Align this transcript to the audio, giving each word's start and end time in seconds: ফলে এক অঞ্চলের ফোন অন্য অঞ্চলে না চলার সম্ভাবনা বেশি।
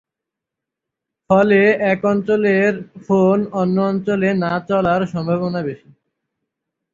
ফলে 1.29 1.59
এক 1.91 2.01
অঞ্চলের 2.05 2.73
ফোন 3.05 3.37
অন্য 3.61 3.75
অঞ্চলে 3.91 4.29
না 4.43 4.53
চলার 4.67 5.01
সম্ভাবনা 5.13 5.59
বেশি। 5.67 5.89